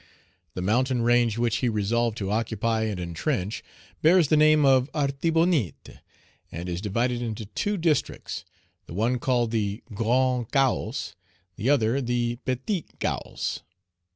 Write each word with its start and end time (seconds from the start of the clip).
The 0.55 0.63
mountain 0.63 1.03
range 1.03 1.37
which 1.37 1.57
he 1.57 1.69
resolved 1.69 2.17
to 2.17 2.31
occupy 2.31 2.85
and 2.85 2.99
entrench 2.99 3.63
bears 4.01 4.29
the 4.29 4.35
name 4.35 4.65
of 4.65 4.89
Artibonite, 4.95 5.99
and 6.51 6.67
is 6.67 6.81
divided 6.81 7.21
into 7.21 7.45
two 7.45 7.77
districts, 7.77 8.43
the 8.87 8.95
one 8.95 9.19
called 9.19 9.51
the 9.51 9.83
Grand 9.93 10.49
Cahos, 10.51 11.13
the 11.55 11.69
other 11.69 12.01
the 12.01 12.37
Petit 12.45 12.85
Cahos. 12.99 13.61